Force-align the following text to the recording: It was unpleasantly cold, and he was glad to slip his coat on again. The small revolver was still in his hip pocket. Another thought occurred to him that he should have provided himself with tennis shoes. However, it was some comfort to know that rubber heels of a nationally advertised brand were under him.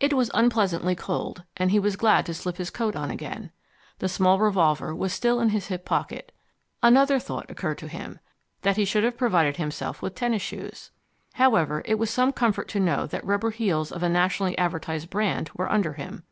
It 0.00 0.12
was 0.14 0.28
unpleasantly 0.34 0.96
cold, 0.96 1.44
and 1.56 1.70
he 1.70 1.78
was 1.78 1.94
glad 1.94 2.26
to 2.26 2.34
slip 2.34 2.56
his 2.56 2.68
coat 2.68 2.96
on 2.96 3.12
again. 3.12 3.52
The 4.00 4.08
small 4.08 4.40
revolver 4.40 4.92
was 4.92 5.12
still 5.12 5.38
in 5.38 5.50
his 5.50 5.68
hip 5.68 5.84
pocket. 5.84 6.32
Another 6.82 7.20
thought 7.20 7.48
occurred 7.48 7.78
to 7.78 7.86
him 7.86 8.18
that 8.62 8.76
he 8.76 8.84
should 8.84 9.04
have 9.04 9.16
provided 9.16 9.58
himself 9.58 10.02
with 10.02 10.16
tennis 10.16 10.42
shoes. 10.42 10.90
However, 11.34 11.82
it 11.84 11.94
was 11.94 12.10
some 12.10 12.32
comfort 12.32 12.66
to 12.70 12.80
know 12.80 13.06
that 13.06 13.24
rubber 13.24 13.52
heels 13.52 13.92
of 13.92 14.02
a 14.02 14.08
nationally 14.08 14.58
advertised 14.58 15.10
brand 15.10 15.52
were 15.54 15.70
under 15.70 15.92
him. 15.92 16.24